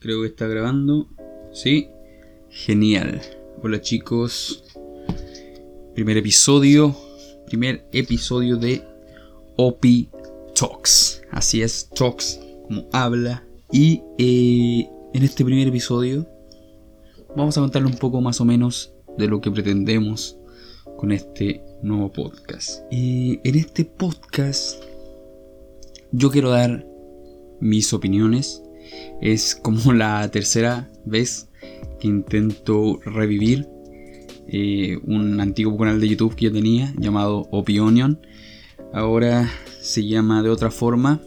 [0.00, 1.08] Creo que está grabando.
[1.52, 1.90] Sí.
[2.48, 3.20] Genial.
[3.62, 4.64] Hola chicos.
[5.94, 6.96] Primer episodio.
[7.46, 8.82] Primer episodio de
[9.56, 10.08] OPI
[10.54, 11.20] Talks.
[11.30, 13.44] Así es, Talks como habla.
[13.70, 16.26] Y eh, en este primer episodio
[17.36, 20.38] vamos a contarle un poco más o menos de lo que pretendemos
[20.96, 22.90] con este nuevo podcast.
[22.90, 24.82] Y en este podcast
[26.10, 26.86] yo quiero dar
[27.60, 28.62] mis opiniones
[29.20, 31.48] es como la tercera vez
[32.00, 33.68] que intento revivir
[34.48, 38.20] eh, un antiguo canal de YouTube que yo tenía llamado Opinion.
[38.92, 39.48] Ahora
[39.80, 41.20] se llama de otra forma.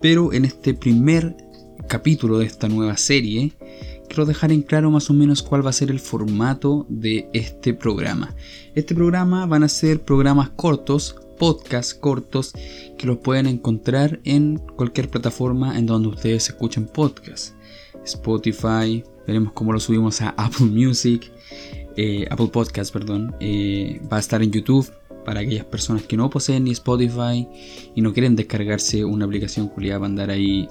[0.00, 1.36] Pero en este primer
[1.88, 3.52] capítulo de esta nueva serie,
[4.08, 7.74] quiero dejar en claro más o menos cuál va a ser el formato de este
[7.74, 8.34] programa.
[8.74, 12.52] Este programa van a ser programas cortos podcasts cortos
[12.98, 17.54] que los pueden encontrar en cualquier plataforma en donde ustedes escuchen podcasts.
[18.04, 21.30] Spotify, veremos cómo lo subimos a Apple Music,
[21.96, 23.34] eh, Apple Podcasts, perdón.
[23.40, 24.90] Eh, va a estar en YouTube
[25.24, 27.46] para aquellas personas que no poseen ni Spotify
[27.94, 30.68] y no quieren descargarse una aplicación culiada para andar ahí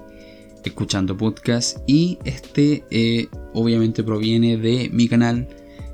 [0.64, 1.82] escuchando podcasts.
[1.88, 5.48] Y este eh, obviamente proviene de mi canal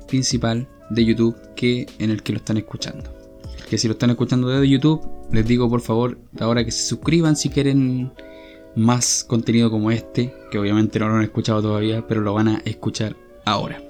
[0.06, 3.21] principal de YouTube que, en el que lo están escuchando
[3.72, 7.36] que si lo están escuchando desde YouTube, les digo por favor ahora que se suscriban
[7.36, 8.12] si quieren
[8.76, 12.62] más contenido como este, que obviamente no lo han escuchado todavía, pero lo van a
[12.66, 13.82] escuchar ahora.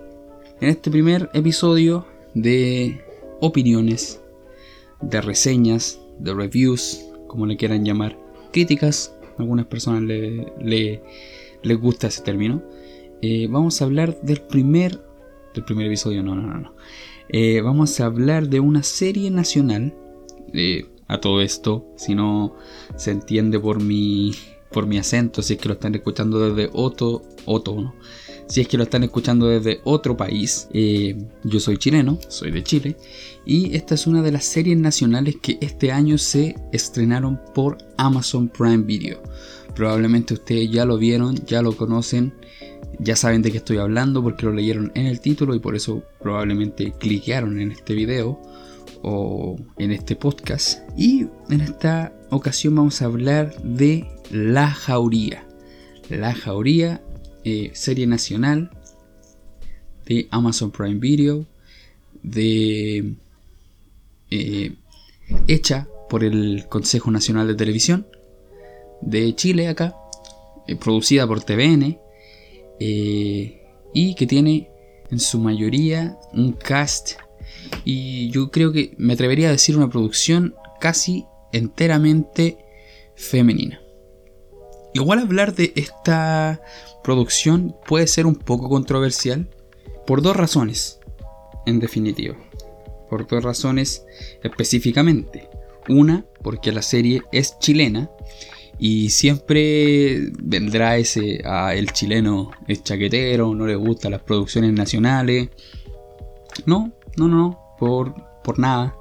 [0.60, 3.04] En este primer episodio de
[3.40, 4.20] opiniones,
[5.00, 8.16] de reseñas, de reviews, como le quieran llamar,
[8.52, 11.02] críticas, algunas personas le,
[11.60, 12.62] les gusta ese término,
[13.20, 15.02] eh, vamos a hablar del primer,
[15.54, 16.72] del primer episodio, no, no, no
[17.28, 19.94] eh, vamos a hablar de una serie nacional.
[20.52, 22.56] Eh, a todo esto, si no
[22.96, 24.34] se entiende por mi,
[24.70, 27.92] por mi acento, si es que lo están escuchando desde otro, otro
[28.52, 30.68] si es que lo están escuchando desde otro país.
[30.74, 32.96] Eh, yo soy chileno, soy de Chile,
[33.46, 38.48] y esta es una de las series nacionales que este año se estrenaron por Amazon
[38.48, 39.22] Prime Video.
[39.74, 42.34] Probablemente ustedes ya lo vieron, ya lo conocen.
[42.98, 46.02] Ya saben de qué estoy hablando porque lo leyeron en el título y por eso
[46.20, 48.40] probablemente cliquearon en este video
[49.02, 50.80] o en este podcast.
[50.96, 55.46] Y en esta ocasión vamos a hablar de La Jauría.
[56.08, 57.02] La Jauría,
[57.44, 58.70] eh, serie nacional
[60.06, 61.46] de Amazon Prime Video,
[62.22, 63.14] de
[64.30, 64.74] eh,
[65.48, 68.06] hecha por el Consejo Nacional de Televisión
[69.00, 69.96] de Chile acá,
[70.68, 71.98] eh, producida por TVN
[72.84, 73.62] eh,
[73.94, 74.68] y que tiene
[75.08, 77.12] en su mayoría un cast
[77.84, 82.58] y yo creo que me atrevería a decir una producción casi enteramente
[83.14, 83.80] femenina.
[84.94, 86.60] Igual hablar de esta
[87.04, 89.48] producción puede ser un poco controversial
[90.04, 90.98] por dos razones,
[91.66, 92.36] en definitiva.
[93.08, 94.04] Por dos razones
[94.42, 95.48] específicamente.
[95.88, 98.10] Una, porque la serie es chilena
[98.78, 105.50] y siempre vendrá ese, a el chileno es chaquetero, no le gustan las producciones nacionales.
[106.66, 108.96] No, no, no, por, por nada.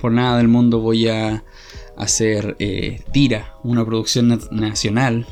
[0.00, 1.44] Por nada del mundo voy a
[1.96, 5.26] hacer eh, Tira, una producción nacional.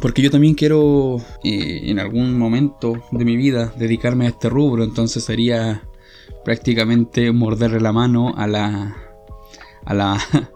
[0.00, 4.84] Porque yo también quiero eh, en algún momento de mi vida dedicarme a este rubro.
[4.84, 5.82] Entonces sería
[6.44, 8.96] prácticamente morderle la mano a la,
[9.84, 10.18] a la,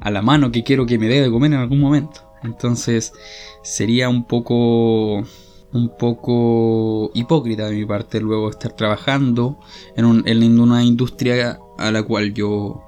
[0.00, 2.22] a la mano que quiero que me dé de comer en algún momento.
[2.42, 3.12] Entonces
[3.62, 5.24] sería un poco
[5.70, 9.58] un poco hipócrita de mi parte luego estar trabajando
[9.96, 12.82] en, una industria a la cual yo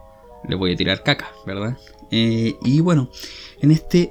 [0.48, 1.76] le voy a tirar caca, ¿verdad?
[2.10, 3.10] Eh, y bueno,
[3.60, 4.10] en este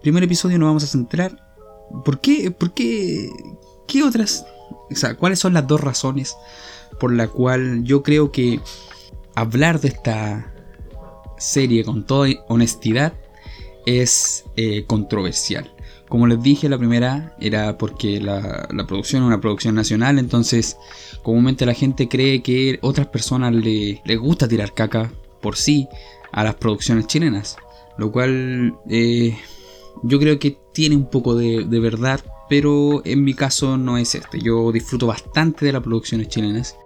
[0.00, 1.56] primer episodio nos vamos a centrar.
[2.04, 2.50] ¿Por qué?
[2.50, 3.28] ¿Por qué?
[3.88, 4.46] ¿Qué otras?
[4.90, 6.36] O sea, ¿cuáles son las dos razones
[7.00, 8.60] por la cual yo creo que
[9.34, 10.53] hablar de esta
[11.38, 13.14] serie con toda honestidad
[13.86, 15.74] es eh, controversial.
[16.08, 20.76] Como les dije, la primera era porque la, producción es una producción nacional, entonces
[21.22, 25.10] comúnmente la gente cree que otras personas le, les gusta tirar caca
[25.40, 25.88] por sí
[26.30, 27.56] a las producciones chilenas,
[27.96, 29.36] lo cual eh,
[30.02, 34.14] yo creo que tiene un poco de, de verdad, pero en mi caso no es
[34.14, 34.40] este.
[34.40, 36.76] Yo disfruto bastante de las producciones chilenas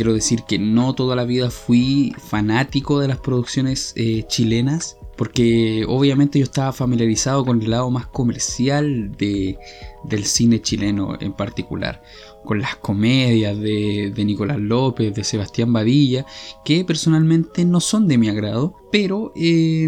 [0.00, 5.84] quiero decir que no toda la vida fui fanático de las producciones eh, chilenas, porque
[5.86, 9.58] obviamente yo estaba familiarizado con el lado más comercial de,
[10.04, 12.02] del cine chileno en particular,
[12.46, 16.24] con las comedias de, Nicolás López, de Sebastián Badilla,
[16.64, 19.86] que personalmente no son de mi agrado, pero eh,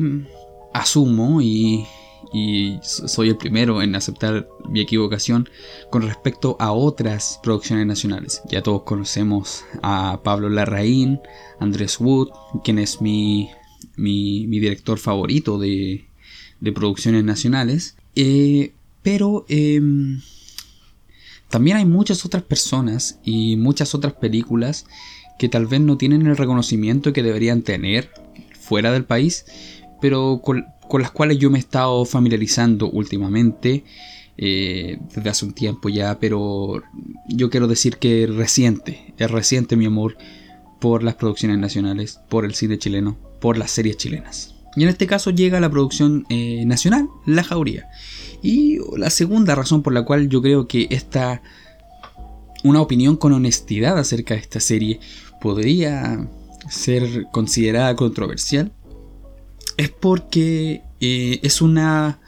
[0.74, 1.86] asumo y,
[2.32, 5.48] y soy el primero en aceptar mi equivocación
[5.90, 8.42] con respecto a otras producciones nacionales.
[8.50, 11.20] Ya todos conocemos a Pablo Larraín,
[11.60, 12.28] Andrés Wood,
[12.64, 13.50] quien es mi,
[13.96, 16.06] mi, director favorito de,
[16.60, 17.96] de producciones nacionales.
[18.16, 20.20] Eh, pero em,
[21.50, 24.86] también hay muchas otras personas y muchas otras películas
[25.38, 28.10] que tal vez no tienen el reconocimiento que deberían tener
[28.58, 29.44] fuera del país,
[30.00, 30.40] pero
[31.00, 33.84] las cuales yo me he estado familiarizando últimamente,
[34.38, 36.82] eh, desde hace un tiempo ya, pero
[37.28, 40.16] yo quiero decir que es reciente, es reciente mi amor
[40.80, 44.54] por las producciones nacionales, por el cine chileno, por las series chilenas.
[44.74, 47.88] Y en este caso llega la producción eh, nacional, La Jauría.
[48.42, 51.42] Y la segunda razón por la cual yo creo que esta,
[52.64, 54.98] una opinión con honestidad acerca de esta serie
[55.40, 56.28] podría
[56.68, 58.72] ser considerada controversial
[59.76, 62.20] es porque eh, es una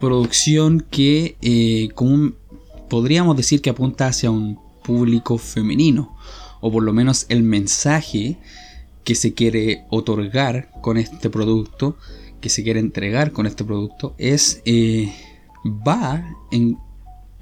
[0.00, 1.88] producción que eh,
[2.88, 6.16] podríamos decir que apunta hacia un público femenino
[6.60, 8.38] o por lo menos el mensaje
[9.04, 11.96] que se quiere otorgar con este producto
[12.40, 15.12] que se quiere entregar con este producto es eh,
[15.64, 16.78] va en,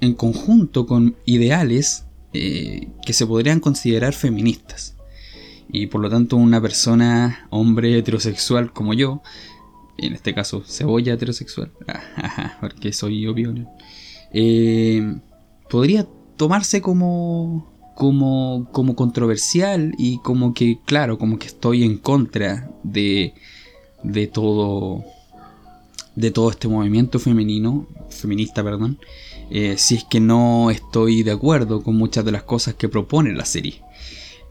[0.01, 4.94] en, conjunto con ideales que se podrían considerar feministas
[5.69, 9.21] y por lo tanto una persona, hombre heterosexual como yo,
[9.97, 11.71] en este caso cebolla heterosexual,
[12.61, 13.53] porque soy obvio,
[14.33, 15.17] eh,
[15.69, 16.07] podría
[16.37, 23.33] tomarse como, como, como controversial y como que, claro, como que estoy en contra de,
[24.03, 25.03] de todo
[26.15, 28.97] de todo este movimiento femenino, feminista, perdón,
[29.49, 33.33] eh, si es que no estoy de acuerdo con muchas de las cosas que propone
[33.33, 33.81] la serie.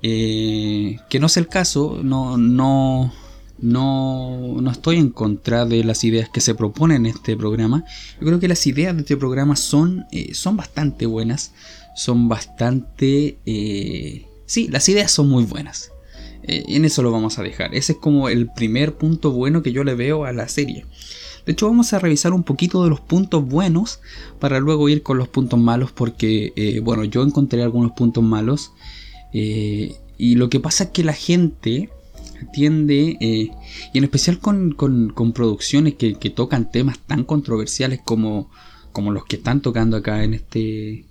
[0.06, 3.10] Eh, que no es el caso, no, no,
[3.58, 7.86] no, no estoy en contra de las ideas que se proponen en este programa.
[8.20, 11.52] Yo creo que las ideas de este programa son, eh, son bastante buenas,
[11.96, 13.38] son bastante...
[13.46, 15.90] Eh, sí, las ideas son muy buenas.
[16.42, 17.74] en eso lo vamos a dejar.
[17.74, 20.84] Ese es como el primer punto bueno que yo le veo a la serie.
[21.46, 24.00] De hecho, vamos a revisar un poquito de los puntos buenos
[24.38, 28.72] para luego ir con los puntos malos porque, bueno, yo encontré algunos puntos malos
[29.34, 31.90] eh, y lo que pasa es que la gente
[32.52, 33.50] tiende, eh,
[33.92, 34.74] y en especial con,
[35.34, 38.50] producciones que, tocan temas tan controversiales como,
[38.92, 41.04] como los que están tocando acá en este,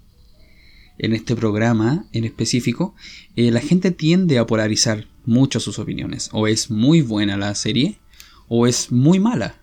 [0.97, 2.95] en este programa en específico,
[3.35, 6.29] eh, la gente tiende a polarizar mucho sus opiniones.
[6.31, 7.99] O es muy buena la serie,
[8.47, 9.57] o es muy mala.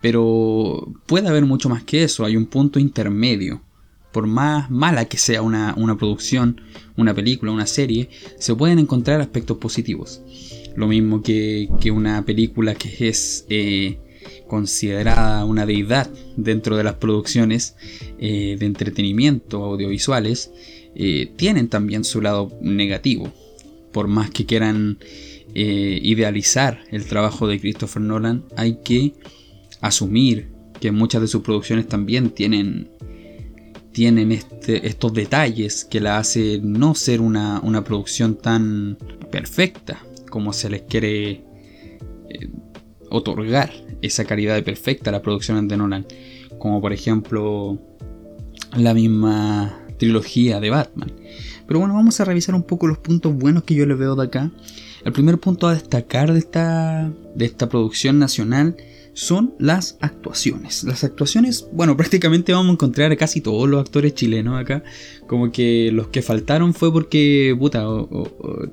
[0.00, 3.62] Pero puede haber mucho más que eso, hay un punto intermedio
[4.12, 6.60] por más mala que sea una, producción,
[6.96, 8.08] una película, una serie,
[8.38, 10.22] se pueden encontrar aspectos positivos.
[10.76, 13.98] Lo mismo que, una película que es eh,
[14.46, 17.76] considerada una deidad dentro de las producciones
[18.18, 20.52] eh, de entretenimiento audiovisuales,
[20.94, 23.32] eh, tienen también su lado negativo.
[23.92, 24.98] Por más que quieran
[25.54, 29.14] idealizar el trabajo de Christopher Nolan, hay que
[29.80, 32.90] asumir que muchas de sus producciones también tienen
[33.98, 38.96] tienen este, estos detalles que la hace no ser una, producción tan
[39.32, 39.98] perfecta
[40.30, 41.42] como se les quiere
[42.30, 42.48] eh,
[43.10, 46.06] otorgar esa calidad de perfecta a la producción de Nolan.
[46.60, 47.76] Como por ejemplo
[48.76, 51.10] la misma trilogía de Batman.
[51.66, 54.26] Pero bueno, vamos a revisar un poco los puntos buenos que yo le veo de
[54.26, 54.52] acá.
[55.04, 58.76] El primer punto a destacar de esta, de esta producción nacional
[59.18, 60.84] son las actuaciones.
[60.84, 64.84] Las actuaciones, bueno, prácticamente vamos a encontrar a casi todos los actores chilenos acá.
[65.26, 67.84] Como que los que faltaron fue porque, puta,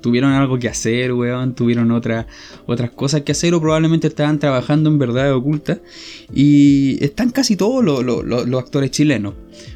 [0.00, 2.28] tuvieron algo que hacer, weón, tuvieron otra,
[2.66, 5.80] otras cosas que hacer o probablemente estaban trabajando en verdad oculta.
[6.32, 9.34] Y están casi todos los, actores chilenos.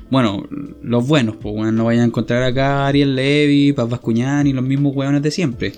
[0.08, 0.48] Bueno,
[0.82, 4.52] los buenos, pues bueno, no vayan a encontrar acá a Ariel Levy, Paz Bascuñán y
[4.52, 5.72] los mismos weones de siempre.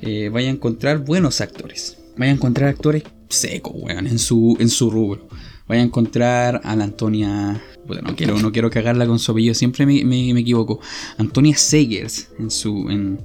[0.00, 1.98] Eh, vayan a encontrar buenos actores.
[2.16, 5.28] Vayan a encontrar actores seco, weón, en su, en su rubro.
[5.68, 7.62] Vaya a encontrar a la Antonia.
[7.86, 10.80] Bueno, no quiero, no quiero cagarla con su siempre me, equivoco.
[11.18, 12.88] Antonia Segers en su.
[12.88, 13.20] En,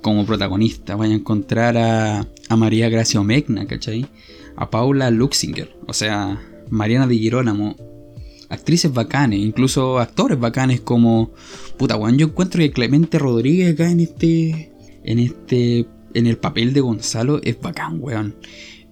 [0.00, 0.94] como protagonista.
[0.94, 4.06] Vaya a encontrar a, a María Gracia Omegna, ¿cachai?
[4.54, 6.40] A Paula Luxinger, o sea,
[6.70, 7.74] Mariana de Girolamo.
[8.48, 11.32] Actrices bacanes, incluso actores bacanes como.
[11.76, 14.72] Puta, weón, yo encuentro que Clemente Rodríguez acá en este.
[15.02, 15.86] En este.
[16.14, 18.36] En el papel de Gonzalo es bacán, weón.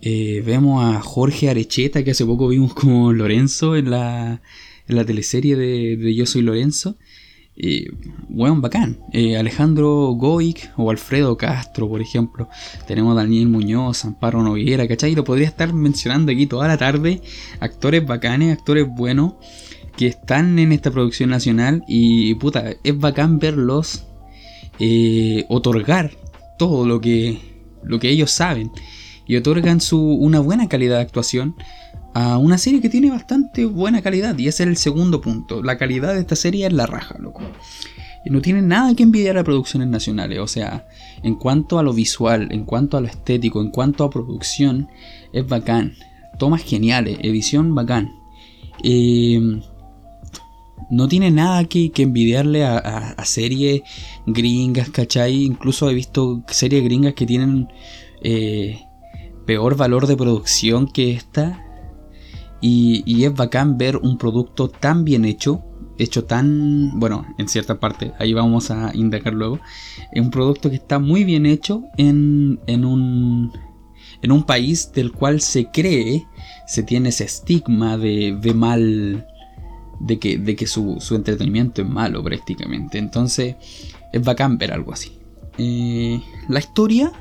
[0.07, 4.43] Eh, vemos a Jorge Arecheta, que hace poco vimos como Lorenzo en la,
[4.87, 6.99] en la teleserie de, Yo Soy Lorenzo.
[7.57, 7.87] eh,
[8.29, 8.99] weón, bacán.
[9.15, 12.51] Eh, Alejandro Goic o Alfredo Castro, por ejemplo.
[12.87, 15.15] Tenemos Daniel Muñoz, Amparo Noguera, ¿cachai?
[15.15, 17.23] Lo podría estar mencionando aquí toda la tarde.
[17.61, 19.35] Actores bacanes, actores buenos
[19.97, 24.05] que están en esta producción nacional y puta, es bacán verlos
[24.81, 26.11] eh, otorgar
[26.59, 27.39] todo lo que,
[27.85, 28.71] lo que ellos saben
[29.27, 31.55] y otorgan su, una buena calidad de actuación
[32.15, 34.39] a una serie que tiene bastante buena calidad.
[34.39, 35.63] Y ese es el segundo punto.
[35.63, 37.43] La calidad de esta serie es la raja, loco.
[38.27, 40.39] No tiene nada que envidiar a producciones nacionales.
[40.39, 40.87] O sea,
[41.23, 44.89] en cuanto a lo visual, en cuanto a lo estético, en cuanto a producción,
[45.33, 45.95] es bacán.
[46.39, 48.13] Tomas geniales, edición bacán.
[48.83, 49.61] Eh,
[50.91, 53.83] no tiene nada que, envidiarle a, series
[54.27, 55.45] gringas, ¿cachai?
[55.45, 57.69] Incluso he visto series gringas que tienen
[58.23, 58.81] eh,
[59.45, 61.61] peor valor de producción que esta.
[62.61, 65.63] Y, es bacán ver un producto tan bien hecho,
[65.99, 69.61] hecho tan, bueno, en cierta parte, ahí vamos a indagar luego,
[70.13, 73.53] es un producto que está muy bien hecho en, en, un,
[74.23, 76.27] en un país del cual se cree,
[76.67, 79.27] se tiene ese estigma de, de mal,
[80.01, 82.97] de que, de que su, entretenimiento es malo prácticamente.
[82.97, 83.57] Entonces
[84.11, 85.19] es bacán ver algo así.
[85.59, 87.13] Eh, la historia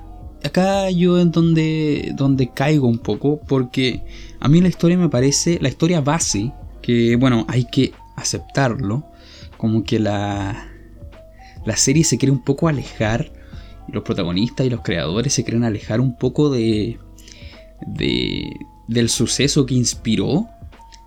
[0.44, 4.02] acá yo en donde, donde caigo un poco, porque
[4.40, 9.06] a mí la historia me parece, la historia base, que bueno, hay que aceptarlo,
[9.58, 10.68] como que la,
[11.66, 13.32] la serie se quiere un poco alejar,
[13.88, 17.00] los protagonistas y los creadores se quieren alejar un poco de,
[17.86, 18.50] de
[18.88, 20.48] del suceso que inspiró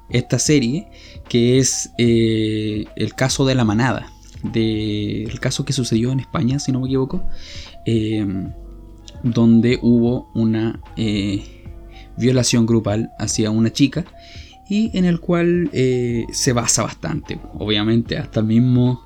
[0.09, 0.89] esta serie,
[1.29, 4.13] que es eh, el caso de la manada,
[4.43, 7.23] de, el caso que sucedió en España, si no me equivoco.
[7.85, 8.27] Eh,
[9.23, 11.65] donde hubo una eh,
[12.17, 14.05] violación grupal hacia una chica
[14.69, 17.39] y en el cual eh, se basa bastante.
[17.55, 19.05] Obviamente, hasta el mismo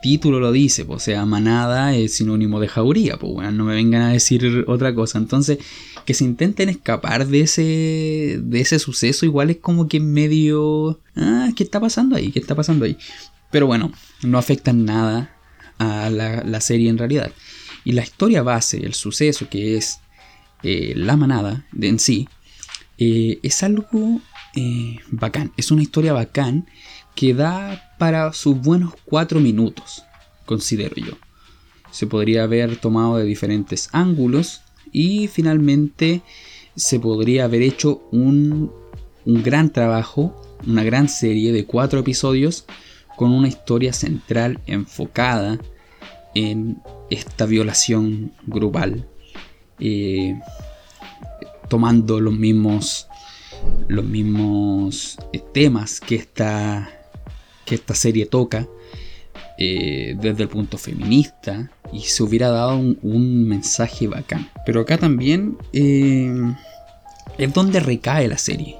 [0.00, 4.02] título lo dice, o sea, manada es sinónimo de jauría, pues bueno, no me vengan
[4.02, 5.18] a decir otra cosa.
[5.18, 5.58] Entonces,
[6.04, 11.00] que se intenten escapar de ese, de ese suceso, igual es como que medio...
[11.14, 12.32] Ah, ¿qué está pasando ahí?
[12.32, 12.96] ¿Qué está pasando ahí?
[13.50, 13.92] Pero bueno,
[14.22, 15.36] no afecta nada
[15.78, 17.32] a la serie en realidad.
[17.84, 20.00] Y la historia base, el suceso que es
[20.62, 22.28] eh, la manada de en sí,
[22.98, 24.20] eh, es algo
[24.54, 25.52] eh, bacán.
[25.56, 26.66] Es una historia bacán
[27.14, 30.04] que da para sus buenos cuatro minutos,
[30.46, 31.14] considero yo.
[31.90, 34.62] Se podría haber tomado de diferentes ángulos
[34.92, 36.22] y finalmente
[36.76, 38.72] se podría haber hecho un,
[39.24, 42.64] un gran trabajo, una gran serie de cuatro episodios
[43.16, 45.58] con una historia central enfocada
[46.34, 46.80] en
[47.12, 49.06] esta violación grupal,
[49.78, 50.40] eh,
[51.68, 53.06] tomando los mismos,
[53.88, 56.90] los mismos eh, temas que esta,
[57.66, 58.66] que esta serie toca
[59.58, 64.50] eh, desde el punto feminista y se hubiera dado un, mensaje bacán.
[64.64, 68.76] Pero acá también es donde recae la serie.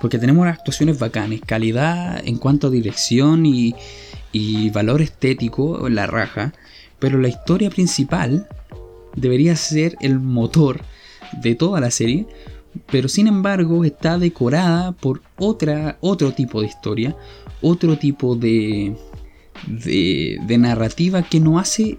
[0.00, 3.74] Porque tenemos actuaciones bacanes, calidad en cuanto a dirección y,
[4.32, 6.52] y valor estético, la raja.
[7.02, 8.46] Pero la historia principal
[9.16, 10.82] debería ser el motor
[11.32, 12.28] de toda la serie,
[12.92, 17.16] pero sin embargo está decorada por otra, otro tipo de historia,
[17.60, 18.96] otro tipo de,
[19.66, 21.98] de, de narrativa que no hace,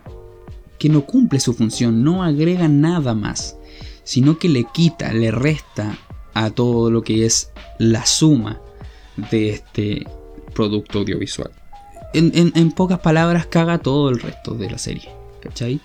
[0.80, 3.58] que no cumple su función, no agrega nada más,
[4.06, 5.98] sino que le quita, le resta
[6.34, 8.62] a todo lo que es la suma
[9.30, 10.08] de este
[10.54, 11.52] producto audiovisual
[12.14, 15.10] en, pocas palabras, caga todo el resto de la serie.
[15.42, 15.82] ¿Cachai?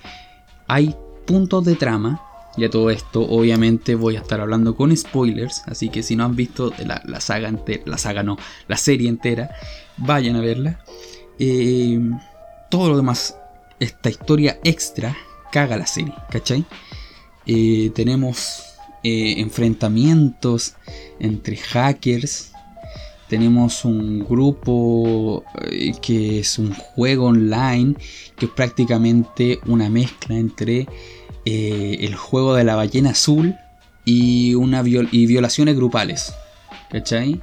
[0.67, 0.95] Hay
[1.27, 2.23] puntos de trama.
[2.57, 5.63] Y a todo esto, obviamente, voy a estar hablando con spoilers.
[5.67, 9.51] Así que si no han visto la, saga entera, la saga no, la serie entera,
[9.97, 10.81] vayan a verla.
[11.39, 12.01] Eh,
[12.69, 13.37] todo lo demás,
[13.79, 15.17] esta historia extra,
[15.53, 16.65] caga la serie, ¿cachai?
[17.47, 18.65] Eh, tenemos
[19.05, 20.75] eh, enfrentamientos
[21.21, 22.53] entre hackers
[23.29, 27.95] tenemos un grupo eh, que es un juego online,
[28.37, 30.87] que es prácticamente una mezcla entre
[31.45, 33.55] eh, el juego de la ballena azul
[34.05, 36.33] y, una y violaciones grupales.
[36.91, 37.41] ¿Cachai?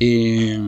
[0.00, 0.58] Eh,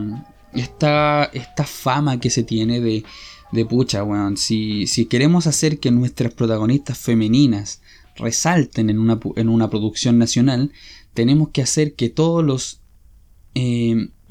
[0.53, 3.03] esta, esta, fama que se tiene de,
[3.51, 4.37] de pucha, weón.
[4.37, 7.81] Si, si, queremos hacer que nuestras protagonistas femeninas
[8.15, 10.71] resalten en una, en una producción nacional,
[11.15, 12.81] tenemos que hacer que todos los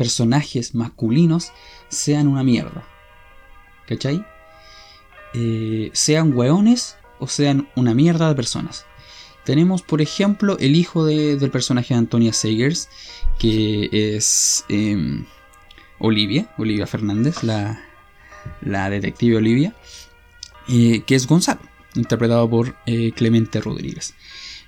[0.01, 1.53] personajes masculinos
[1.91, 2.87] sean una mierda.
[3.87, 4.25] ¿Cachai?
[5.35, 8.87] Eh, sean hueones o sean una mierda de personas.
[9.45, 12.89] Tenemos, por ejemplo, el hijo del personaje de Antonia Sagers,
[13.39, 15.27] que es em,
[15.99, 17.79] Olivia, Olivia Fernández, la,
[18.63, 19.75] la detective Olivia,
[20.67, 21.61] eh, que es Gonzalo,
[21.95, 24.15] interpretado por eh, Clemente Rodríguez.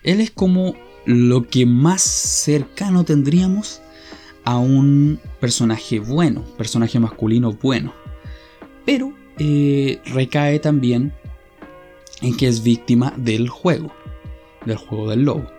[0.03, 0.75] Él es como
[1.07, 3.81] lo que más cercano tendríamos
[4.44, 7.92] a un personaje bueno, personaje masculino bueno.
[8.84, 11.12] Pero eh, recae también
[12.20, 13.92] en que es víctima del juego,
[14.66, 15.50] del juego del lobo.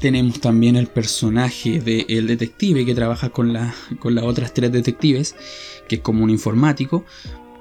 [0.00, 3.56] Tenemos también el personaje del detective que trabaja con,
[3.98, 5.34] con las otras tres detectives,
[5.88, 7.04] que es como un informático,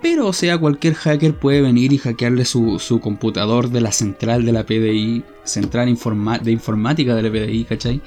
[0.01, 4.53] pero o sea, cualquier hacker puede venir y hackearle su, computador de la central de
[4.53, 5.93] la PDI, central
[6.41, 8.01] de informática de la PDI, ¿cachai?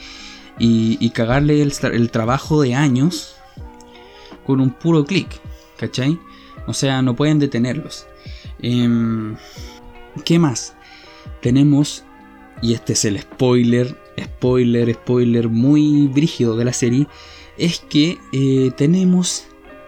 [0.65, 3.35] Y, cagarle el, trabajo de años
[4.47, 5.29] con un puro clic,
[5.77, 6.21] ¿cachai?
[6.69, 8.07] O sea, no pueden detenerlos.
[8.61, 9.35] Em,
[10.25, 10.77] ¿Qué más?
[11.41, 12.05] Tenemos,
[12.63, 17.09] y este es el spoiler, spoiler, spoiler muy brígido de la serie,
[17.59, 19.47] es que eh, tenemos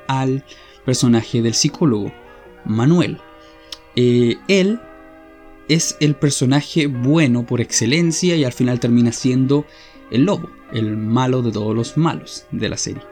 [0.09, 0.45] al
[0.85, 2.13] personaje del psicólogo,
[2.65, 3.21] Manuel.
[3.95, 4.81] Eh, él
[5.69, 9.65] es el personaje bueno por excelencia y al final termina siendo
[10.11, 13.03] el lobo, el malo de todos los malos de la serie.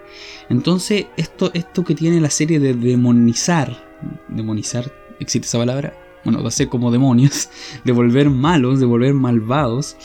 [0.48, 5.94] Entonces, esto, esto que tiene la serie de demonizar, demonizar, ¿existe esa palabra?
[6.24, 7.48] Bueno, de hacer como demonios,
[7.84, 9.96] de volver malos, de volver malvados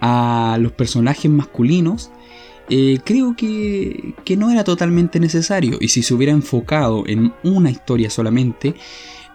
[0.00, 2.10] a los personajes masculinos,
[2.70, 5.78] eh, creo que, no era totalmente necesario.
[5.80, 8.74] Y si se hubiera enfocado en una historia solamente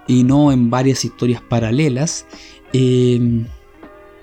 [0.08, 2.26] y no en varias historias paralelas,
[2.74, 3.46] eh,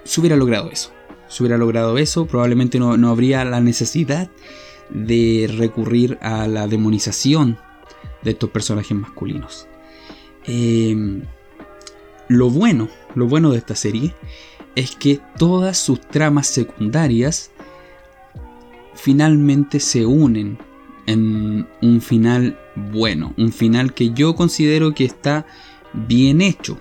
[0.04, 0.92] se hubiera logrado eso.
[1.30, 4.30] Se hubiera logrado eso, probablemente no, habría la necesidad
[4.90, 7.56] de recurrir a la demonización
[8.22, 9.68] de estos personajes masculinos.
[10.44, 11.22] Eh,
[12.28, 14.14] lo bueno, lo bueno de esta serie
[14.74, 17.52] es que todas sus tramas secundarias
[18.94, 20.58] finalmente se unen
[21.06, 25.46] en un final bueno, un final que yo considero que está
[25.92, 26.78] bien hecho.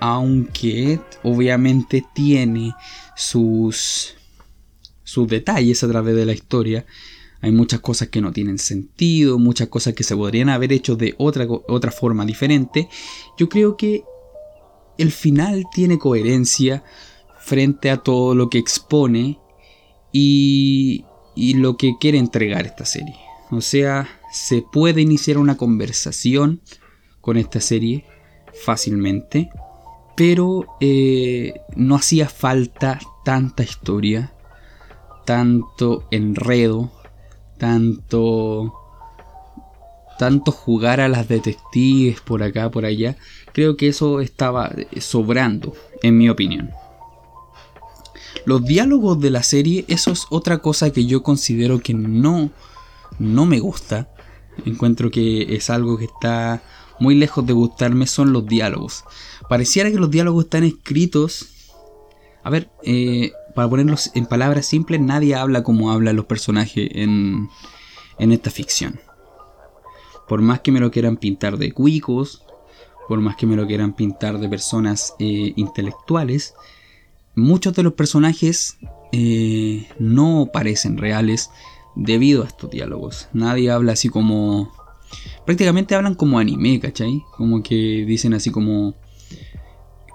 [0.00, 2.74] Aunque obviamente tiene
[3.16, 4.14] sus,
[5.04, 6.84] sus detalles a través de la historia.
[7.40, 11.14] Hay muchas cosas que no tienen sentido, muchas cosas que se podrían haber hecho de
[11.18, 12.88] otra, otra forma diferente.
[13.38, 14.04] Yo creo que
[14.98, 16.82] el final tiene coherencia
[17.38, 19.38] frente a todo lo que expone
[20.12, 21.04] y,
[21.36, 23.16] lo que quiere entregar esta serie.
[23.50, 26.60] O sea, se puede iniciar una conversación
[27.20, 28.04] con esta serie
[28.64, 29.50] fácilmente,
[30.16, 34.32] pero eh, no hacía falta tanta historia,
[35.24, 36.90] tanto enredo,
[37.58, 38.74] tanto
[40.18, 43.16] tanto jugar a las detectives por acá, por allá,
[43.52, 46.70] creo que eso estaba sobrando, en mi opinión.
[48.44, 52.50] Los diálogos de la serie, eso es otra cosa que yo considero que no,
[53.18, 54.08] no me gusta.
[54.64, 56.62] Encuentro que es algo que está
[57.00, 59.04] muy lejos de gustarme, son los diálogos.
[59.48, 61.48] Pareciera que los diálogos están escritos...
[62.42, 67.48] A ver, eh, para ponerlos en palabras simples, nadie habla como hablan los personajes en,
[68.20, 69.00] en esta ficción.
[70.28, 72.44] Por más que me lo quieran pintar de cuicos,
[73.08, 76.54] por más que me lo quieran pintar de personas eh, intelectuales,
[77.34, 78.78] muchos de los personajes
[79.12, 81.50] eh, no parecen reales
[81.94, 83.28] debido a estos diálogos.
[83.32, 84.72] Nadie habla así como...
[85.44, 87.22] Prácticamente hablan como anime, ¿cachai?
[87.36, 88.94] Como que dicen así como...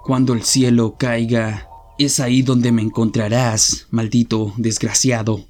[0.04, 5.44] Cuando el cielo caiga, es ahí donde me encontrarás, maldito desgraciado.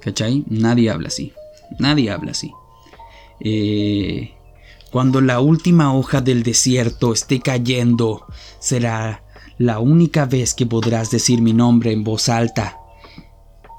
[0.00, 0.44] ¿Cachai?
[0.48, 1.32] Nadie habla así.
[1.78, 2.52] Nadie habla así.
[3.40, 4.34] Eh,
[4.90, 8.26] cuando la última hoja del desierto esté cayendo,
[8.58, 9.24] será
[9.58, 12.78] la única vez que podrás decir mi nombre en voz alta.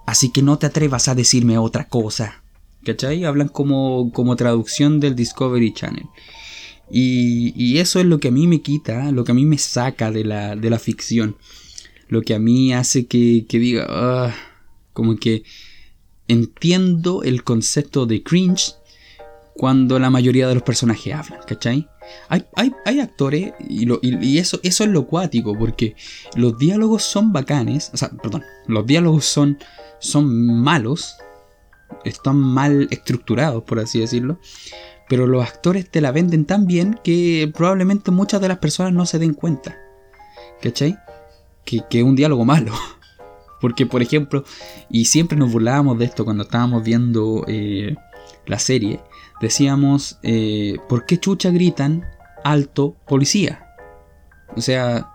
[0.06, 2.41] Así que no te atrevas a decirme otra cosa.
[2.86, 3.26] ¿Cachai?
[3.26, 6.06] Hablan como, como traducción del Discovery Channel.
[6.94, 10.12] Y, eso es lo que a mí me quita, lo que a mí me saca
[10.12, 11.38] de la, de la ficción.
[12.10, 14.36] Lo que a mí hace que, que diga, ah",
[14.94, 15.44] como que
[16.28, 18.76] entiendo el concepto de cringe
[19.54, 21.88] cuando la mayoría de los personajes hablan, ¿cachai?
[22.30, 25.96] Hay, actores, y, eso, eso es lo cuático, porque
[26.36, 29.60] los diálogos son bacanes, o sea, perdón, los diálogos son,
[30.00, 31.16] son malos,
[32.04, 34.40] están mal estructurados, por así decirlo,
[35.08, 39.06] pero los actores te la venden tan bien que probablemente muchas de las personas no
[39.06, 39.78] se den cuenta,
[40.62, 40.98] ¿cachai?
[41.66, 42.72] Que, es un diálogo malo.
[43.62, 44.44] Porque, por ejemplo,
[44.90, 47.96] y siempre nos burlábamos de esto cuando estábamos viendo eh,
[48.48, 49.02] la serie,
[49.40, 52.06] decíamos, eh, ¿por qué chucha gritan
[52.44, 53.68] alto policía?
[54.56, 55.12] O sea,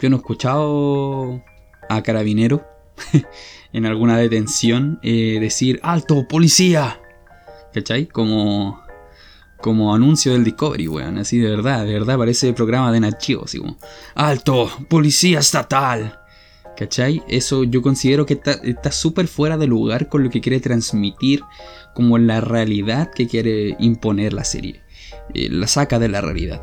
[0.00, 1.42] yo no he escuchado
[1.88, 2.71] a carabinero
[3.72, 6.98] en alguna detención eh, decir alto policía.
[7.72, 8.06] ¿cachai?
[8.06, 8.82] Como,
[9.60, 11.18] como anuncio del Discovery, weón.
[11.18, 13.76] Así de verdad, de verdad parece programa de Nachivo, así como,
[14.14, 14.70] ¡Alto!
[14.88, 16.18] ¡Policía estatal!
[16.76, 17.22] ¿Cachai?
[17.28, 21.42] Eso yo considero que está súper fuera de lugar con lo que quiere transmitir,
[21.94, 24.82] como la realidad que quiere imponer la serie.
[25.34, 26.60] Eh, la saca de la realidad.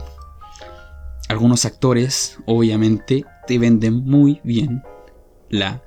[1.28, 4.82] Algunos actores, obviamente, te venden muy bien
[5.50, 5.84] la,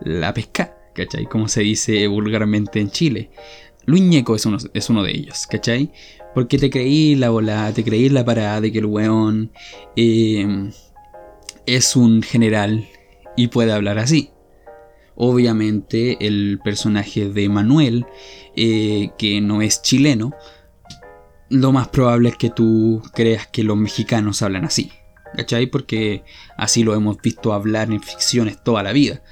[0.00, 1.26] la pesca, ¿cachai?
[1.26, 3.30] Como se dice vulgarmente en Chile.
[3.86, 4.02] Luis
[4.36, 5.92] es uno, es uno de ellos, ¿cachai?
[6.34, 9.50] Porque te creí la bola, te creí la parada de que el weón
[9.96, 10.70] eh,
[11.64, 12.86] es un general
[13.36, 14.30] y puede hablar así.
[15.14, 18.06] Obviamente el personaje de Manuel,
[18.54, 20.32] eh, que no es chileno,
[21.48, 24.92] lo más probable es que tú creas que los mexicanos hablan así.
[25.34, 25.66] ¿Cachai?
[25.66, 26.24] Porque
[26.56, 29.22] así lo hemos visto hablar en ficciones toda la vida.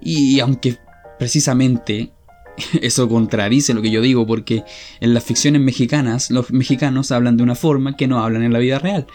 [0.00, 0.78] Y aunque
[1.18, 2.12] precisamente
[2.82, 4.64] eso contradice lo que yo digo, porque
[5.00, 8.58] en las ficciones mexicanas los mexicanos hablan de una forma que no hablan en la
[8.58, 9.06] vida real.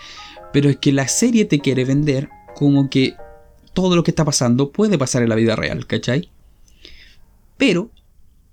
[0.54, 3.16] Pero es que la serie te quiere vender como que
[3.74, 6.32] todo lo que está pasando puede pasar en la vida real, ¿cachai?
[7.58, 7.92] Pero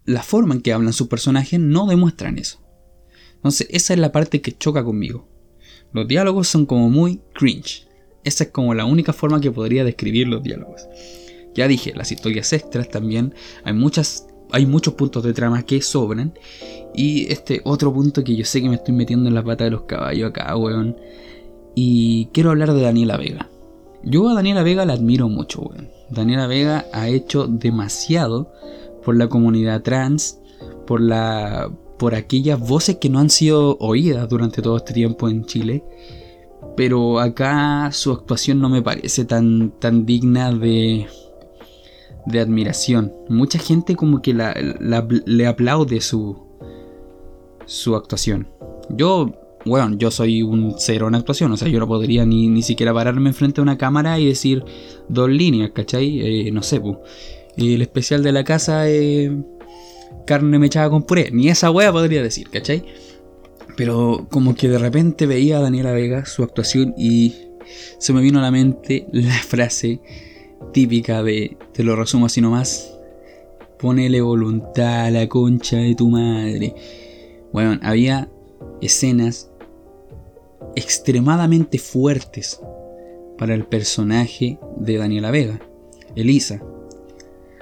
[0.04, 2.60] la forma en que hablan sus personajes no demuestran eso.
[3.36, 5.28] Entonces, esa es la parte que choca conmigo.
[5.92, 7.86] Los diálogos son como muy cringe.
[8.24, 10.86] Esa es como la única forma que podría describir los diálogos.
[11.54, 13.34] Ya dije, las historias extras también.
[13.64, 14.26] Hay muchas.
[14.50, 16.34] Hay muchos puntos de trama que sobran.
[16.94, 19.70] Y este otro punto que yo sé que me estoy metiendo en la pata de
[19.70, 20.96] los caballos acá, weón.
[21.74, 23.48] Y quiero hablar de Daniela Vega.
[24.02, 25.88] Yo a Daniela Vega la admiro mucho, weón.
[26.10, 28.52] Daniela Vega ha hecho demasiado
[29.04, 30.38] por la comunidad trans,
[30.86, 35.44] por la por aquellas voces que no han sido oídas durante todo este tiempo en
[35.46, 35.84] Chile.
[36.76, 41.06] Pero acá su actuación no me parece tan, tan digna de,
[42.26, 43.12] de admiración.
[43.28, 46.44] Mucha gente como que le aplaude su,
[47.66, 48.48] su actuación.
[48.90, 49.32] Yo,
[49.64, 52.92] bueno, yo soy un cero en actuación, o sea, yo no podría ni, ni siquiera
[52.92, 54.64] pararme enfrente de una cámara y decir
[55.08, 56.20] dos líneas, ¿cachai?
[56.20, 56.98] Eh, no sé, pues.
[57.56, 59.30] El especial de la casa eh,
[60.26, 61.30] carne mechada con puré.
[61.32, 62.84] Ni esa wea podría decir, ¿cachai?
[63.76, 67.34] Pero como que de repente veía a Daniela Vega su actuación y
[67.98, 70.00] se me vino a la mente la frase
[70.74, 72.94] típica de, te lo resumo así nomás,
[73.78, 76.74] ponele voluntad a la concha de tu madre.
[77.50, 78.28] Bueno, había
[78.82, 79.50] escenas
[80.76, 82.60] extremadamente fuertes
[83.38, 85.60] para el personaje de Daniela Vega,
[86.14, 86.60] Elisa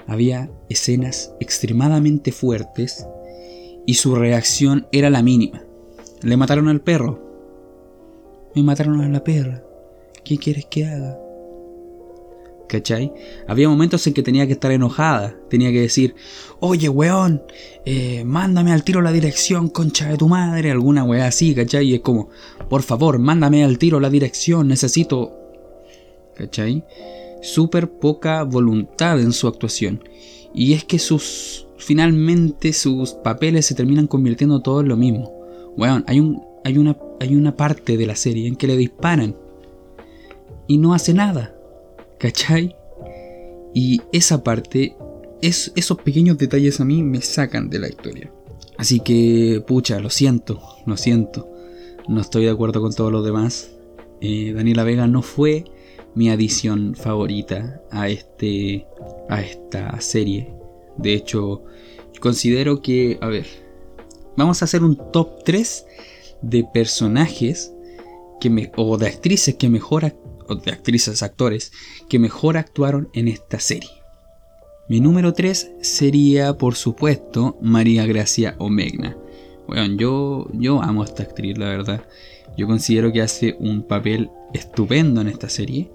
[0.06, 3.06] había escenas extremadamente fuertes
[3.86, 5.62] y su reacción era la mínima.
[6.22, 7.20] Le mataron al perro.
[8.54, 9.62] Me mataron a la perra.
[10.24, 11.21] ¿Qué quieres que haga?
[12.72, 13.12] ¿Cachai?
[13.46, 15.36] Había momentos en que tenía que estar enojada.
[15.50, 16.14] Tenía que decir,
[16.58, 17.42] oye, weón,
[17.84, 20.70] eh, mándame al tiro la dirección, concha de tu madre.
[20.70, 21.88] Alguna weá así, ¿cachai?
[21.88, 22.30] Y es como,
[22.70, 25.38] por favor, mándame al tiro la dirección, necesito...
[26.34, 26.82] ¿Cachai?
[27.42, 30.02] súper poca voluntad en su actuación.
[30.54, 31.68] Y es que sus.
[31.76, 35.32] Finalmente sus papeles se terminan convirtiendo todos en lo mismo.
[35.76, 39.36] Bueno, hay, un, hay, una, hay una parte de la serie en que le disparan.
[40.68, 41.56] Y no hace nada.
[42.22, 42.76] ¿Cachai?
[43.74, 44.94] Y esa parte,
[45.40, 48.32] es, esos pequeños detalles a mí me sacan de la historia.
[48.78, 51.50] Así que, pucha, lo siento, lo siento.
[52.06, 53.72] No estoy de acuerdo con todos los demás.
[54.20, 55.64] Eh, Daniela Vega no fue
[56.14, 58.86] mi adición favorita a, este,
[59.28, 60.54] a esta serie.
[60.96, 61.64] De hecho,
[62.20, 63.46] considero que, a ver,
[64.36, 65.86] vamos a hacer un top 3
[66.42, 67.74] de personajes
[68.76, 70.04] o de actrices que mejor,
[70.56, 71.72] de actrices, actores,
[72.08, 73.90] que mejor actuaron en esta serie.
[74.88, 79.16] Mi número 3 sería, por supuesto, María Gracia Omegna.
[79.66, 82.04] Bueno, yo, yo amo esta actriz, la verdad.
[82.56, 85.90] Yo considero que hace un papel estupendo en esta serie.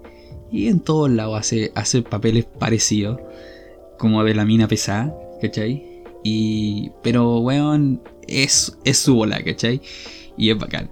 [0.50, 3.20] Y en todos lados hace, hace papeles parecidos,
[3.98, 6.02] como de la mina pesada, ¿cachai?
[6.24, 9.80] Y, pero, weón, es, es su bola, ¿cachai?
[10.36, 10.90] Y es bacán.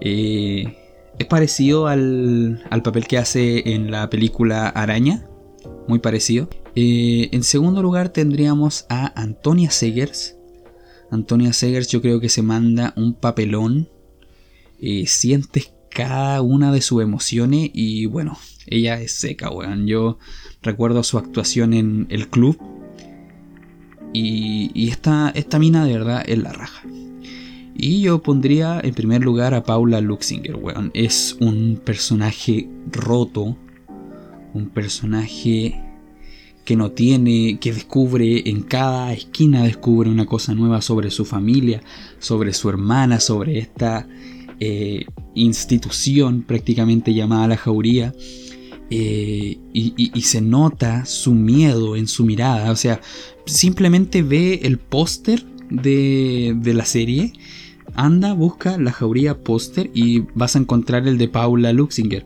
[0.00, 0.87] Eh,
[1.18, 5.26] es parecido al, al, papel que hace en la película Araña,
[5.88, 6.48] muy parecido.
[6.74, 10.36] Eh, en segundo lugar tendríamos a Antonia Segers.
[11.10, 13.88] Antonia Segers yo creo que se manda un papelón.
[14.80, 19.86] Eh, sientes cada una de sus emociones y bueno, ella es seca, weón.
[19.86, 20.18] Yo
[20.62, 22.58] recuerdo su actuación en el club.
[24.12, 26.82] Y, esta, esta mina de verdad es la raja.
[27.80, 30.90] Y yo pondría en primer lugar a Paula Luxinger, weón.
[30.94, 33.56] Es un personaje roto.
[34.52, 35.80] Un personaje
[36.64, 41.80] que no tiene, que descubre en cada esquina, descubre una cosa nueva sobre su familia,
[42.18, 44.08] sobre su hermana, sobre esta
[44.58, 48.12] eh, institución prácticamente llamada la jauría.
[48.90, 52.72] Eh, y, se nota su miedo en su mirada.
[52.72, 53.00] O sea,
[53.46, 57.34] simplemente ve el póster de, de, la serie.
[57.98, 62.24] Anda, busca la jauría póster y vas a encontrar el de Paula Luxinger.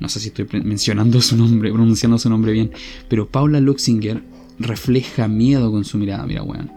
[0.00, 2.72] No sé si estoy mencionando su nombre, pronunciando su nombre bien.
[3.08, 4.24] Pero Paula Luxinger
[4.58, 6.26] refleja miedo con su mirada.
[6.26, 6.72] Mira, weón.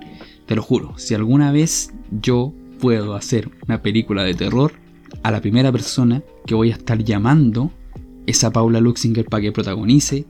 [0.46, 4.74] Te lo juro, si alguna vez yo puedo hacer una película de terror,
[5.24, 7.72] a la primera persona que voy a estar llamando
[8.28, 10.28] es a Paula Luxinger para que protagonice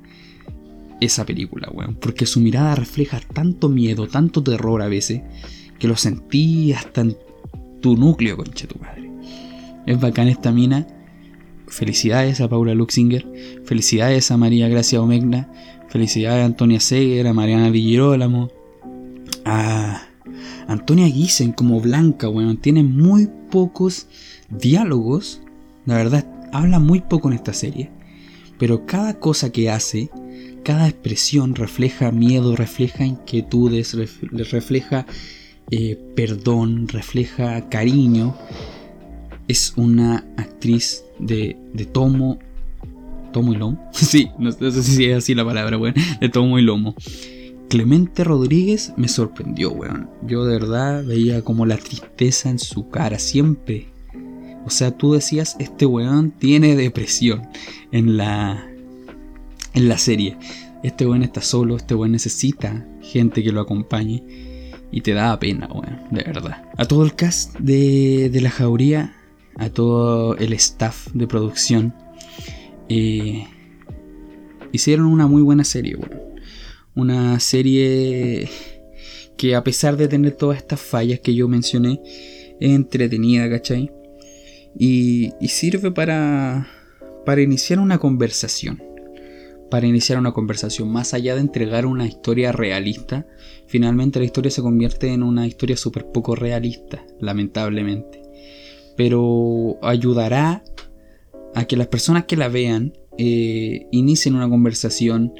[1.01, 1.95] esa película, weón.
[1.95, 5.21] Porque su mirada refleja tanto miedo, tanto terror a veces,
[5.77, 7.17] que lo sentí hasta en
[7.81, 9.09] tu núcleo, concha tu madre.
[9.85, 10.87] Es bacán esta mina.
[11.67, 13.25] Felicidades a Paula Luxinger.
[13.65, 15.51] Felicidades a María Gracia Omegna.
[15.87, 18.49] Felicidades a Antonia Seger, a Mariana Villarolamo.
[19.45, 20.01] A
[20.67, 22.57] Antonia Giesen como Blanca, weón.
[22.57, 24.07] Tiene muy pocos
[24.49, 25.41] diálogos.
[25.85, 27.89] La verdad, habla muy poco en esta serie.
[28.57, 30.09] Pero cada cosa que hace,
[30.63, 33.97] cada expresión refleja miedo, refleja inquietudes,
[34.31, 35.05] refleja
[35.71, 38.35] eh, perdón, refleja cariño.
[39.47, 42.39] Es una actriz de, de tomo.
[43.31, 43.89] ¿Tomo y lomo?
[43.93, 45.93] sí, no, sé si es así la palabra, weón.
[46.19, 46.95] De tomo y lomo.
[47.69, 50.09] Clemente Rodríguez me sorprendió, weón.
[50.23, 53.87] Yo de verdad veía como la tristeza en su cara, siempre.
[54.65, 57.47] O sea, tú decías, este weón tiene depresión
[57.91, 58.67] en la,
[59.75, 60.37] en la serie.
[60.81, 64.48] Este weón está solo, este weón necesita gente que lo acompañe.
[64.91, 66.63] Y te da pena, weón, de verdad.
[66.77, 69.15] A todo el cast de, de la jauría,
[69.55, 71.93] a todo el staff de producción,
[72.87, 73.45] eh,
[74.71, 76.29] hicieron una muy buena serie, weón
[76.99, 78.49] una serie
[79.37, 82.01] que a pesar de tener todas estas fallas que yo mencioné,
[82.59, 83.91] es entretenida, ¿cachai?
[84.77, 86.67] Y, sirve para,
[87.25, 88.83] para iniciar una conversación.
[89.69, 93.27] Para iniciar una conversación, más allá de entregar una historia realista,
[93.67, 98.21] finalmente la historia se convierte en una historia súper poco realista, lamentablemente.
[98.97, 100.63] Pero ayudará
[101.55, 105.33] a que las personas que la vean eh, inicien una conversación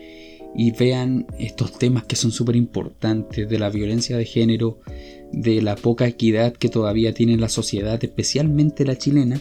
[0.55, 4.79] y vean estos temas que son súper importantes de la violencia de género,
[5.31, 9.39] de la poca equidad que todavía tiene la sociedad, especialmente la chilena,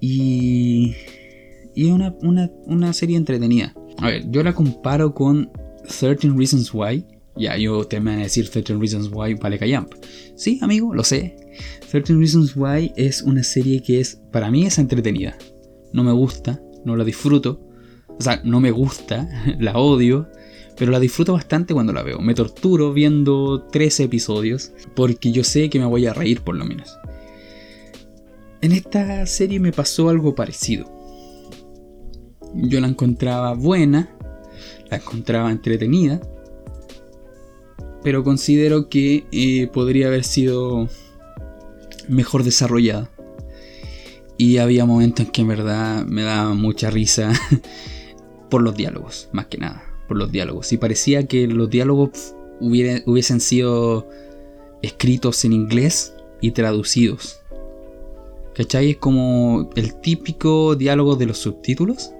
[0.00, 0.94] y,
[1.74, 3.74] y es una, una, serie entretenida.
[3.98, 5.50] A ver, yo la comparo con
[5.86, 7.04] 13 Reasons Why.
[7.36, 9.94] Ya, yo te me van a decir 13 Reasons Why vale callamp.
[10.34, 11.36] Sí, amigo, lo sé.
[11.90, 15.36] 13 Reasons Why es una serie que es, para mí es entretenida.
[15.92, 17.60] No me gusta, no la disfruto,
[18.08, 19.28] o sea, no me gusta,
[19.58, 20.28] la odio,
[20.76, 22.20] pero la disfruto bastante cuando la veo.
[22.20, 26.64] Me torturo viendo 13 episodios porque yo sé que me voy a reír por lo
[26.64, 26.98] menos.
[28.60, 31.01] En esta serie me pasó algo parecido.
[32.54, 34.14] Yo la encontraba buena,
[34.90, 36.20] la encontraba entretenida,
[38.02, 40.88] pero considero que eh, podría haber sido
[42.08, 43.10] mejor desarrollada.
[44.36, 47.32] Y había momentos en que en verdad me daba mucha risa
[48.50, 50.72] por los diálogos, más que nada, por los diálogos.
[50.72, 54.08] Y parecía que los diálogos hubiesen sido
[54.82, 57.40] escritos en inglés y traducidos.
[58.54, 58.90] ¿Cachai?
[58.90, 62.12] Es como el típico diálogo de los subtítulos.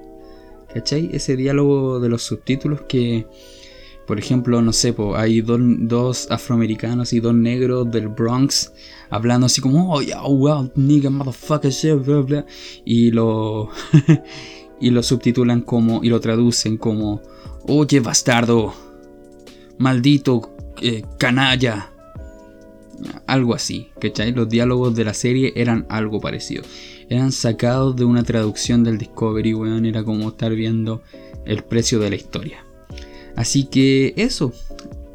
[0.72, 1.10] ¿Cachai?
[1.12, 3.26] Ese diálogo de los subtítulos que,
[4.06, 8.72] por ejemplo, no sé, hay dos afroamericanos y dos negros del Bronx
[9.10, 10.22] hablando así como, oh, yeah,
[10.74, 12.46] nigga, motherfucker, blah, blah,
[12.84, 13.70] y lo.
[14.82, 17.22] y lo subtitulan como y lo traducen como
[17.68, 18.74] oye bastardo
[19.78, 21.92] maldito eh, canalla
[23.28, 24.32] algo así ¿cachai?
[24.32, 26.64] los diálogos de la serie eran algo parecido
[27.12, 31.02] eran sacados de una traducción del Discovery weón era como estar viendo
[31.44, 32.64] el precio de la historia
[33.36, 34.52] así que eso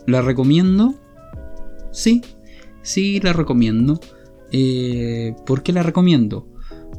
[0.06, 0.96] la recomiendo
[1.92, 2.22] sí
[2.82, 4.00] sí la recomiendo
[4.52, 6.48] eh, ¿por qué la recomiendo?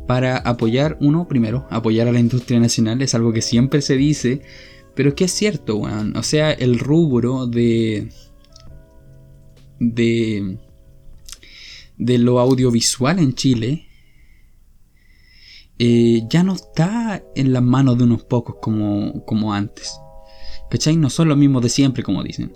[0.09, 4.41] para apoyar, uno, primero, apoyar a la industria nacional, es algo que siempre se dice,
[4.95, 6.17] pero que es cierto, weón.
[6.17, 8.09] O sea, el rubro de.
[9.79, 10.57] de.
[11.99, 13.88] de lo audiovisual en Chile.
[15.79, 20.01] Eh, ya no está en las manos de unos pocos como, como antes.
[20.71, 20.97] ¿Cachai?
[20.97, 22.53] No son los mismos de siempre, como dicen.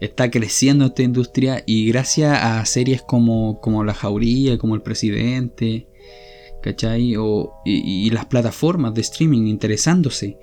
[0.00, 5.88] Está creciendo esta industria y gracias a series como, como La Jauría, como El Presidente,
[6.62, 7.16] ¿cachai?
[7.16, 10.38] O, y, las plataformas de streaming interesándose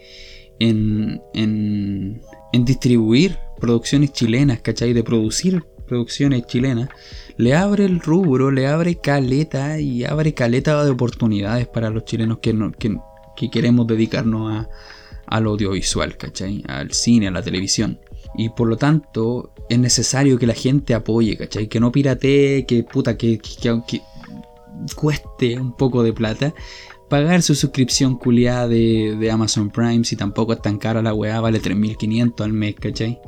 [0.59, 2.21] en, en,
[2.53, 4.93] en distribuir producciones chilenas, ¿cachai?
[4.93, 6.87] De producir producciones chilenas,
[7.35, 12.37] le abre el rubro, le abre caleta y abre caleta de oportunidades para los chilenos
[12.39, 12.57] que,
[13.35, 14.69] que, queremos dedicarnos a,
[15.27, 16.63] al audiovisual, ¿cachai?
[16.65, 17.99] Al cine, a la televisión.
[18.37, 21.67] Y por lo tanto, es necesario que la gente apoye, ¿cachai?
[21.67, 24.01] Que no piratee, que puta, que, que,
[24.95, 26.53] cueste un poco de plata.
[27.09, 31.41] Pagar su suscripción culiada de, de, Amazon Prime, si tampoco es tan cara la weá,
[31.41, 33.19] vale 3.500 al mes, ¿cachai?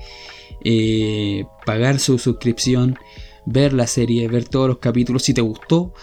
[0.64, 2.98] Eh, pagar su suscripción,
[3.46, 5.24] ver la serie, ver todos los capítulos.
[5.24, 5.94] Si te gustó,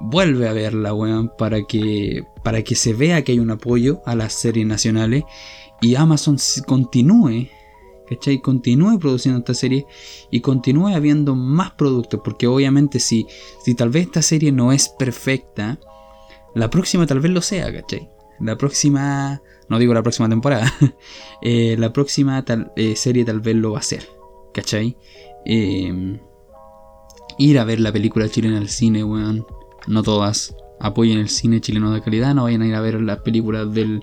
[0.00, 4.14] vuelve a verla, weón, para que, para que se vea que hay un apoyo a
[4.14, 5.24] las series nacionales
[5.80, 7.48] y Amazon continúe,
[8.08, 8.40] ¿cachai?
[8.40, 9.86] Continúe produciendo esta serie
[10.30, 13.26] y continúe habiendo más productos, porque obviamente si,
[13.62, 15.78] si tal vez esta serie no es perfecta,
[16.54, 18.08] la próxima tal vez lo sea, ¿cachai?
[18.40, 20.72] La próxima no digo la próxima temporada,
[21.42, 22.44] eh, la próxima
[22.76, 24.08] eh, serie tal vez lo va a hacer,
[24.52, 24.96] ¿cachai?
[25.44, 26.18] Em,
[27.38, 29.46] ir a ver la película chilena al cine, weón.
[29.86, 30.56] No todas.
[30.80, 34.02] Apoyen el cine chileno de calidad, no vayan a ir a ver las películas del,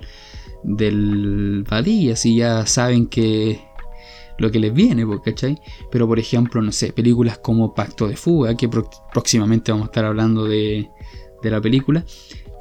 [0.64, 3.62] del Badí, así ya saben que
[4.40, 5.62] lo que les viene, ¿cachai?
[5.92, 8.70] Pero por ejemplo, no sé, películas como Pacto de Fuga, que
[9.14, 10.90] próximamente vamos a estar hablando de,
[11.44, 12.06] de la película,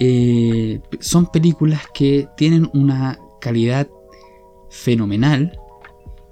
[0.00, 3.88] eh, son películas que tienen una calidad
[4.68, 5.58] fenomenal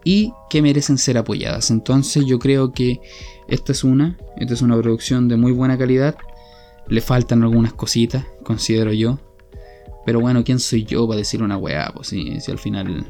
[0.05, 1.71] y que merecen ser apoyadas.
[1.71, 3.01] Entonces yo creo que
[3.49, 6.17] esta es una, esta es una producción de muy buena calidad.
[6.89, 9.19] Le faltan algunas cositas, considero yo.
[10.05, 11.93] Pero bueno, ¿quién soy yo para decir una weá?
[11.95, 13.07] Pues si, al final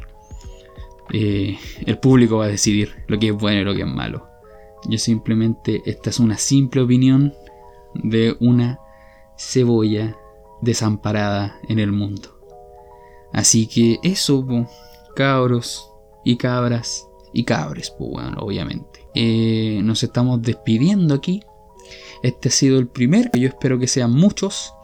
[1.13, 4.27] eh, el público va a decidir lo que es bueno y lo que es malo.
[4.89, 7.33] Yo simplemente, esta es una simple opinión
[7.95, 8.79] de una
[9.41, 10.17] cebolla
[10.61, 12.39] desamparada en el mundo.
[13.33, 14.47] Así que eso,
[15.17, 15.89] cabros
[16.25, 19.07] y cabras y cabres, bueno, obviamente.
[19.15, 21.43] Eh, nos estamos despidiendo aquí.
[22.23, 24.75] Este ha sido el primer, yo espero que sean muchos,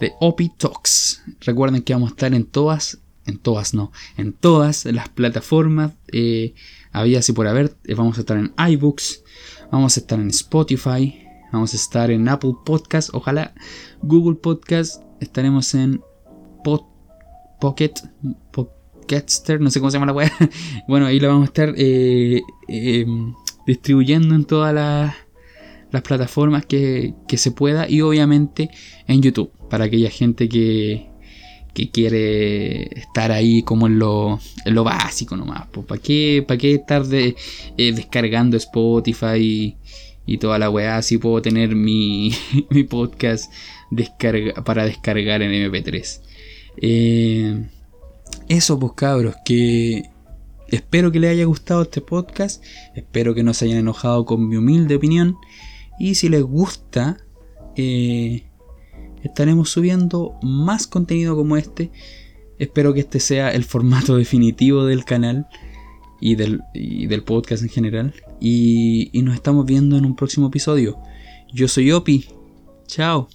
[0.00, 1.22] de Opi Talks.
[1.40, 5.92] Recuerden que vamos a estar en todas, en todas no, en todas las plataformas.
[6.10, 6.54] Eh,
[6.90, 9.22] había así por haber, eh, vamos a estar en iBooks,
[9.70, 13.54] vamos a estar en Spotify, vamos a estar en Apple Podcast, ojalá
[14.02, 16.00] Google Podcast estaremos en
[17.60, 17.92] Pocket,
[18.50, 20.30] Pocketster, no sé cómo se llama la web.
[20.88, 23.06] bueno, ahí lo vamos a estar eh, eh,
[23.66, 25.14] distribuyendo en todas las,
[26.02, 28.70] plataformas que, se pueda y obviamente
[29.06, 31.10] en YouTube para aquella gente que,
[31.74, 35.66] que quiere estar ahí como en lo, lo básico nomás.
[35.68, 37.36] ¿Para qué, qué estar de,
[37.76, 39.76] eh, descargando Spotify y,
[40.26, 42.32] y, toda la weá si puedo tener mi,
[42.70, 43.52] mi podcast
[44.64, 46.20] para descargar en MP3.
[46.76, 47.66] Eh,
[48.48, 50.04] eso pues cabros, que
[50.68, 52.62] espero que les haya gustado este podcast,
[52.94, 55.36] espero que no se hayan enojado con mi humilde opinión
[55.98, 57.18] y si les gusta
[57.76, 58.44] eh,
[59.22, 61.90] estaremos subiendo más contenido como este.
[62.58, 65.46] Espero que este sea el formato definitivo del canal
[66.20, 68.14] y del, del podcast en general.
[68.40, 70.98] Y, nos estamos viendo en un próximo episodio.
[71.52, 72.26] Yo soy Opi.
[72.86, 73.28] Chao.